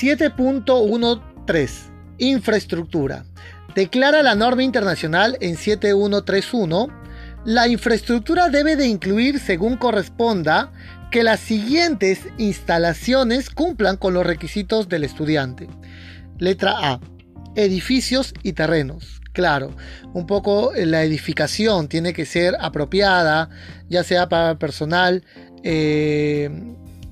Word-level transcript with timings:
7.13. 0.00 1.70
Infraestructura. 2.18 3.24
Declara 3.74 4.22
la 4.22 4.34
norma 4.34 4.62
internacional 4.62 5.36
en 5.40 5.56
7131. 5.56 6.88
La 7.44 7.68
infraestructura 7.68 8.48
debe 8.48 8.76
de 8.76 8.86
incluir, 8.86 9.38
según 9.38 9.76
corresponda, 9.76 10.72
que 11.10 11.22
las 11.22 11.40
siguientes 11.40 12.20
instalaciones 12.38 13.50
cumplan 13.50 13.98
con 13.98 14.14
los 14.14 14.26
requisitos 14.26 14.88
del 14.88 15.04
estudiante. 15.04 15.68
Letra 16.38 16.72
A. 16.78 17.00
Edificios 17.54 18.32
y 18.42 18.54
terrenos. 18.54 19.20
Claro, 19.32 19.76
un 20.14 20.26
poco 20.26 20.72
la 20.74 21.04
edificación 21.04 21.88
tiene 21.88 22.14
que 22.14 22.24
ser 22.24 22.56
apropiada, 22.58 23.50
ya 23.88 24.02
sea 24.02 24.28
para 24.28 24.58
personal 24.58 25.24
eh, 25.62 26.50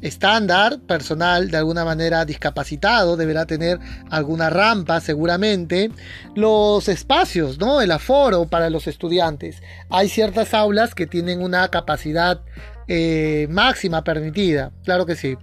estándar, 0.01 0.79
personal 0.81 1.51
de 1.51 1.57
alguna 1.57 1.85
manera 1.85 2.25
discapacitado, 2.25 3.17
deberá 3.17 3.47
tener 3.47 3.79
alguna 4.11 4.51
rampa 4.51 5.01
seguramente. 5.01 5.91
Los 6.35 6.89
espacios, 6.89 7.59
¿no? 7.59 7.81
El 7.81 7.91
aforo 7.91 8.47
para 8.47 8.71
los 8.71 8.87
estudiantes. 8.87 9.63
Hay 9.91 10.09
ciertas 10.09 10.55
aulas 10.55 10.95
que 10.95 11.07
tienen 11.07 11.43
una 11.43 11.69
capacidad 11.69 12.41
eh, 12.87 13.47
máxima 13.51 14.03
permitida, 14.03 14.73
claro 14.85 15.07
que 15.07 15.17
sí. 15.17 15.37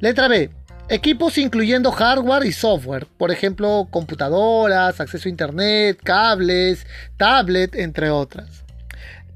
Letra 0.00 0.28
B. 0.28 0.50
Equipos 0.88 1.36
incluyendo 1.36 1.90
hardware 1.90 2.44
y 2.44 2.52
software, 2.52 3.06
por 3.18 3.32
ejemplo, 3.32 3.88
computadoras, 3.90 5.00
acceso 5.00 5.28
a 5.28 5.30
internet, 5.30 5.98
cables, 6.02 6.86
tablet, 7.16 7.74
entre 7.74 8.10
otras. 8.10 8.64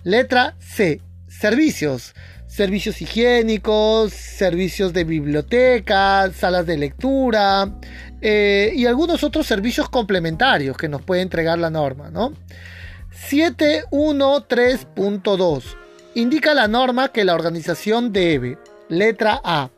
Letra 0.05 0.55
C. 0.61 1.01
Servicios 1.27 2.15
servicios 2.51 3.01
higiénicos, 3.01 4.13
servicios 4.13 4.93
de 4.93 5.05
biblioteca, 5.05 6.31
salas 6.33 6.67
de 6.67 6.77
lectura 6.77 7.73
eh, 8.21 8.73
y 8.75 8.87
algunos 8.87 9.23
otros 9.23 9.47
servicios 9.47 9.89
complementarios 9.89 10.77
que 10.77 10.89
nos 10.89 11.03
puede 11.03 11.23
entregar 11.23 11.61
la 11.61 11.71
norma. 11.71 12.11
¿no? 12.11 12.33
713.2 13.31 15.63
indica 16.17 16.53
la 16.53 16.67
norma 16.67 17.11
que 17.11 17.25
la 17.25 17.35
organización 17.35 18.13
debe, 18.13 18.59
letra 18.89 19.41
A, 19.45 19.71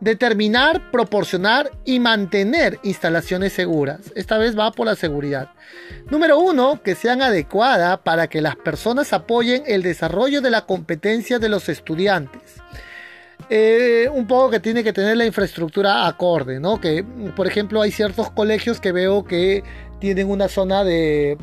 Determinar, 0.00 0.90
proporcionar 0.90 1.70
y 1.84 2.00
mantener 2.00 2.78
instalaciones 2.82 3.52
seguras. 3.52 4.12
Esta 4.14 4.38
vez 4.38 4.58
va 4.58 4.72
por 4.72 4.86
la 4.86 4.96
seguridad. 4.96 5.50
Número 6.10 6.38
uno, 6.38 6.82
que 6.82 6.94
sean 6.94 7.22
adecuadas 7.22 7.98
para 8.00 8.28
que 8.28 8.40
las 8.40 8.56
personas 8.56 9.12
apoyen 9.12 9.62
el 9.66 9.82
desarrollo 9.82 10.40
de 10.40 10.50
la 10.50 10.66
competencia 10.66 11.38
de 11.38 11.48
los 11.48 11.68
estudiantes. 11.68 12.42
Eh, 13.50 14.08
un 14.12 14.26
poco 14.26 14.50
que 14.50 14.60
tiene 14.60 14.82
que 14.82 14.92
tener 14.92 15.16
la 15.16 15.26
infraestructura 15.26 16.06
acorde, 16.06 16.60
¿no? 16.60 16.80
Que, 16.80 17.04
por 17.36 17.46
ejemplo, 17.46 17.82
hay 17.82 17.90
ciertos 17.90 18.30
colegios 18.30 18.80
que 18.80 18.90
veo 18.92 19.24
que 19.24 19.62
tienen 20.00 20.30
una 20.30 20.48
zona 20.48 20.82
de 20.82 21.36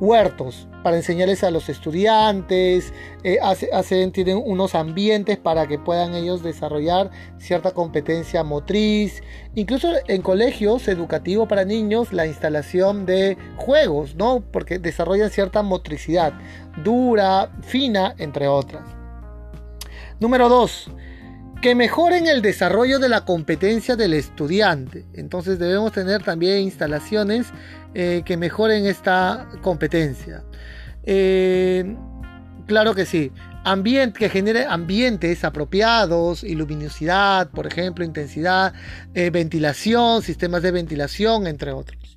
huertos 0.00 0.68
para 0.82 0.96
enseñarles 0.96 1.42
a 1.42 1.50
los 1.50 1.68
estudiantes, 1.68 2.92
eh, 3.24 3.38
hacen, 3.42 4.12
tienen 4.12 4.40
unos 4.44 4.74
ambientes 4.74 5.36
para 5.36 5.66
que 5.66 5.78
puedan 5.78 6.14
ellos 6.14 6.42
desarrollar 6.42 7.10
cierta 7.38 7.72
competencia 7.72 8.44
motriz, 8.44 9.22
incluso 9.54 9.92
en 10.06 10.22
colegios 10.22 10.86
educativos 10.86 11.48
para 11.48 11.64
niños 11.64 12.12
la 12.12 12.26
instalación 12.26 13.04
de 13.06 13.36
juegos, 13.56 14.14
¿no? 14.14 14.42
Porque 14.52 14.78
desarrollan 14.78 15.30
cierta 15.30 15.62
motricidad 15.62 16.32
dura, 16.84 17.50
fina, 17.62 18.14
entre 18.18 18.46
otras. 18.46 18.84
Número 20.20 20.48
2 20.48 20.90
que 21.60 21.74
mejoren 21.74 22.26
el 22.26 22.40
desarrollo 22.40 22.98
de 22.98 23.08
la 23.08 23.24
competencia 23.24 23.96
del 23.96 24.14
estudiante. 24.14 25.04
Entonces 25.14 25.58
debemos 25.58 25.92
tener 25.92 26.22
también 26.22 26.60
instalaciones 26.60 27.48
eh, 27.94 28.22
que 28.24 28.36
mejoren 28.36 28.86
esta 28.86 29.48
competencia. 29.62 30.44
Eh, 31.04 31.96
claro 32.66 32.94
que 32.94 33.06
sí. 33.06 33.32
Ambiente, 33.64 34.20
que 34.20 34.28
genere 34.28 34.66
ambientes 34.66 35.44
apropiados, 35.44 36.42
luminosidad, 36.44 37.50
por 37.50 37.66
ejemplo, 37.66 38.04
intensidad, 38.04 38.72
eh, 39.14 39.30
ventilación, 39.30 40.22
sistemas 40.22 40.62
de 40.62 40.70
ventilación, 40.70 41.46
entre 41.46 41.72
otros. 41.72 42.16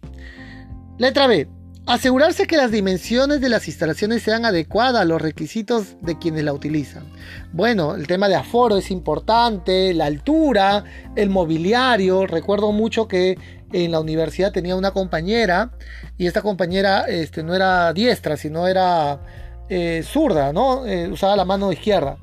Letra 0.97 1.25
B. 1.27 1.47
Asegurarse 1.91 2.47
que 2.47 2.55
las 2.55 2.71
dimensiones 2.71 3.41
de 3.41 3.49
las 3.49 3.67
instalaciones 3.67 4.23
sean 4.23 4.45
adecuadas 4.45 5.01
a 5.01 5.03
los 5.03 5.21
requisitos 5.21 5.97
de 5.99 6.17
quienes 6.17 6.45
la 6.45 6.53
utilizan. 6.53 7.03
Bueno, 7.51 7.95
el 7.95 8.07
tema 8.07 8.29
de 8.29 8.35
aforo 8.35 8.77
es 8.77 8.91
importante, 8.91 9.93
la 9.93 10.05
altura, 10.05 10.85
el 11.17 11.29
mobiliario. 11.29 12.27
Recuerdo 12.27 12.71
mucho 12.71 13.09
que 13.09 13.37
en 13.73 13.91
la 13.91 13.99
universidad 13.99 14.53
tenía 14.53 14.77
una 14.77 14.91
compañera 14.91 15.71
y 16.17 16.27
esta 16.27 16.41
compañera 16.41 17.01
este, 17.09 17.43
no 17.43 17.53
era 17.53 17.91
diestra, 17.91 18.37
sino 18.37 18.67
era 18.69 19.19
eh, 19.67 20.01
zurda, 20.05 20.53
¿no? 20.53 20.87
Eh, 20.87 21.09
usaba 21.09 21.35
la 21.35 21.43
mano 21.43 21.73
izquierda. 21.73 22.19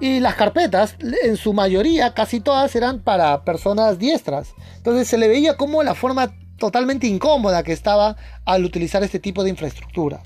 Y 0.00 0.20
las 0.20 0.36
carpetas, 0.36 0.96
en 1.22 1.36
su 1.36 1.52
mayoría, 1.52 2.14
casi 2.14 2.40
todas 2.40 2.74
eran 2.76 3.00
para 3.00 3.44
personas 3.44 3.98
diestras. 3.98 4.54
Entonces 4.78 5.06
se 5.06 5.18
le 5.18 5.28
veía 5.28 5.58
como 5.58 5.82
la 5.82 5.94
forma 5.94 6.32
totalmente 6.62 7.06
incómoda 7.08 7.64
que 7.64 7.72
estaba 7.72 8.16
al 8.44 8.64
utilizar 8.64 9.02
este 9.02 9.18
tipo 9.18 9.42
de 9.42 9.50
infraestructura. 9.50 10.22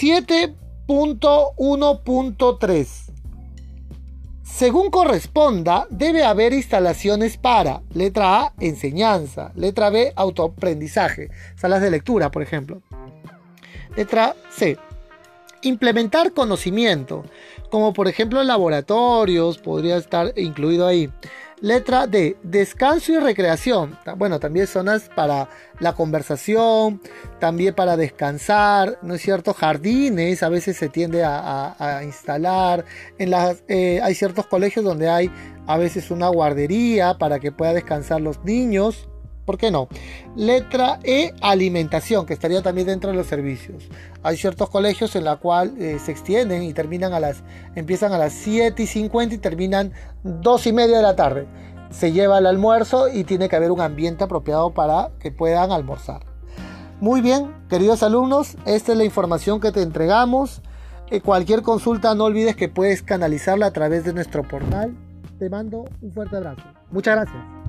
7.1.3 0.00 2.86
según 4.44 4.90
corresponda, 4.90 5.88
debe 5.90 6.22
haber 6.24 6.52
instalaciones 6.52 7.36
para, 7.38 7.82
letra 7.94 8.40
A, 8.40 8.52
enseñanza, 8.60 9.50
letra 9.56 9.90
B, 9.90 10.12
autoaprendizaje, 10.14 11.30
salas 11.56 11.80
de 11.80 11.90
lectura, 11.90 12.30
por 12.30 12.42
ejemplo. 12.42 12.82
Letra 13.96 14.36
C, 14.50 14.76
implementar 15.62 16.32
conocimiento, 16.32 17.24
como 17.70 17.94
por 17.94 18.06
ejemplo 18.06 18.44
laboratorios, 18.44 19.58
podría 19.58 19.96
estar 19.96 20.32
incluido 20.36 20.86
ahí. 20.86 21.10
Letra 21.62 22.08
D, 22.08 22.36
descanso 22.42 23.12
y 23.12 23.18
recreación. 23.20 23.96
Bueno, 24.16 24.40
también 24.40 24.66
zonas 24.66 25.08
para 25.14 25.48
la 25.78 25.92
conversación, 25.92 27.00
también 27.38 27.72
para 27.72 27.96
descansar, 27.96 28.98
¿no 29.00 29.14
es 29.14 29.22
cierto? 29.22 29.54
Jardines, 29.54 30.42
a 30.42 30.48
veces 30.48 30.76
se 30.76 30.88
tiende 30.88 31.22
a, 31.24 32.00
instalar. 32.02 32.84
En 33.16 33.30
las, 33.30 33.62
eh, 33.68 34.00
hay 34.02 34.16
ciertos 34.16 34.48
colegios 34.48 34.84
donde 34.84 35.08
hay 35.08 35.30
a 35.68 35.78
veces 35.78 36.10
una 36.10 36.26
guardería 36.26 37.16
para 37.16 37.38
que 37.38 37.52
pueda 37.52 37.72
descansar 37.72 38.20
los 38.20 38.42
niños. 38.42 39.08
¿Por 39.44 39.58
qué 39.58 39.70
no? 39.70 39.88
Letra 40.36 41.00
E, 41.02 41.34
alimentación, 41.40 42.26
que 42.26 42.34
estaría 42.34 42.62
también 42.62 42.86
dentro 42.86 43.10
de 43.10 43.16
los 43.16 43.26
servicios. 43.26 43.88
Hay 44.22 44.36
ciertos 44.36 44.70
colegios 44.70 45.16
en 45.16 45.24
la 45.24 45.36
cual 45.36 45.74
eh, 45.78 45.98
se 45.98 46.12
extienden 46.12 46.62
y 46.62 46.72
terminan 46.72 47.12
a 47.12 47.20
las, 47.20 47.42
empiezan 47.74 48.12
a 48.12 48.18
las 48.18 48.32
7 48.32 48.82
y 48.82 48.86
50 48.86 49.34
y 49.34 49.38
terminan 49.38 49.92
2 50.22 50.66
y 50.66 50.72
media 50.72 50.98
de 50.98 51.02
la 51.02 51.16
tarde. 51.16 51.46
Se 51.90 52.12
lleva 52.12 52.38
el 52.38 52.46
almuerzo 52.46 53.08
y 53.08 53.24
tiene 53.24 53.48
que 53.48 53.56
haber 53.56 53.72
un 53.72 53.80
ambiente 53.80 54.24
apropiado 54.24 54.72
para 54.72 55.10
que 55.18 55.30
puedan 55.32 55.72
almorzar. 55.72 56.20
Muy 57.00 57.20
bien, 57.20 57.52
queridos 57.68 58.04
alumnos, 58.04 58.56
esta 58.64 58.92
es 58.92 58.98
la 58.98 59.04
información 59.04 59.60
que 59.60 59.72
te 59.72 59.82
entregamos. 59.82 60.62
Eh, 61.10 61.20
cualquier 61.20 61.62
consulta 61.62 62.14
no 62.14 62.24
olvides 62.24 62.54
que 62.54 62.68
puedes 62.68 63.02
canalizarla 63.02 63.66
a 63.66 63.72
través 63.72 64.04
de 64.04 64.14
nuestro 64.14 64.46
portal. 64.46 64.96
Te 65.38 65.50
mando 65.50 65.84
un 66.00 66.12
fuerte 66.12 66.36
abrazo. 66.36 66.62
Muchas 66.92 67.16
gracias. 67.16 67.61